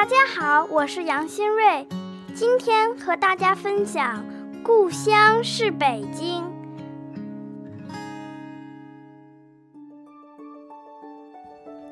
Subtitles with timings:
[0.00, 1.86] 大家好，我是杨新瑞，
[2.34, 4.24] 今天和大家分享
[4.62, 6.42] 《故乡是北京》。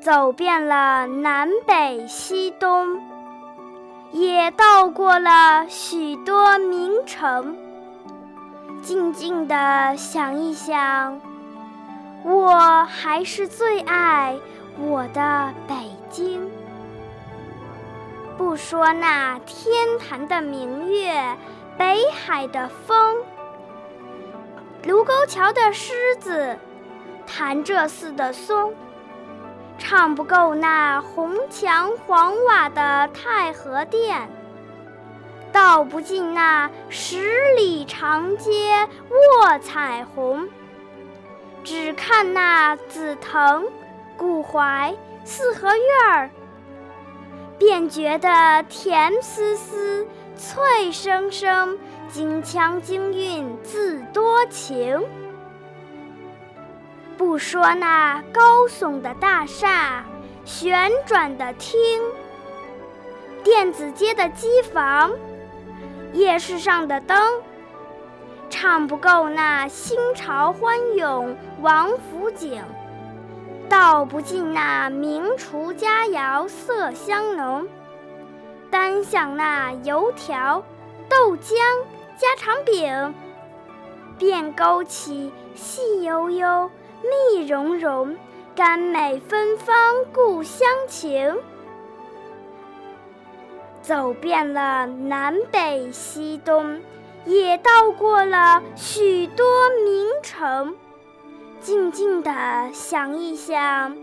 [0.01, 2.99] 走遍了南北西东，
[4.11, 7.55] 也到过了许多名城。
[8.81, 11.21] 静静地想一想，
[12.23, 14.35] 我还是最爱
[14.79, 15.75] 我的北
[16.09, 16.48] 京。
[18.49, 21.37] 不说那天坛的明月，
[21.77, 23.17] 北海的风，
[24.85, 26.57] 卢沟桥的狮子，
[27.27, 28.73] 潭柘寺的松，
[29.77, 34.27] 唱不够那红墙黄瓦的太和殿，
[35.51, 40.49] 道不尽那十里长街卧彩虹，
[41.63, 43.67] 只看那紫藤、
[44.17, 46.31] 古槐、四合院儿。
[47.59, 51.77] 便觉得甜丝丝、脆生生、
[52.09, 54.99] 京腔京韵自多情。
[57.17, 60.05] 不说那高耸的大厦、
[60.45, 61.77] 旋转的厅、
[63.43, 65.11] 电子街的机房、
[66.13, 67.17] 夜市上的灯，
[68.49, 72.63] 唱不够那新潮欢涌、王府井。
[73.67, 75.58] 道不尽那名厨
[76.19, 77.65] 佳肴色香浓，
[78.69, 80.61] 单想那油条、
[81.07, 81.55] 豆浆、
[82.17, 83.15] 家常饼，
[84.17, 86.69] 便勾起细悠悠、
[87.01, 88.17] 蜜融融、
[88.53, 91.37] 甘美芬芳故乡情。
[93.81, 96.81] 走遍了南北西东，
[97.23, 99.45] 也到过了许多
[99.85, 100.75] 名城。
[101.61, 102.31] 静静地
[102.73, 103.97] 想一想，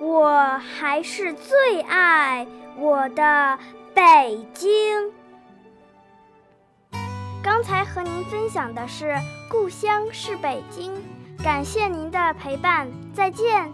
[0.00, 3.58] 我还是最爱我的
[3.94, 5.12] 北京。
[7.42, 9.04] 刚才和您分享的是
[9.50, 10.94] 《故乡是北京》，
[11.44, 13.70] 感谢您的陪伴，再见。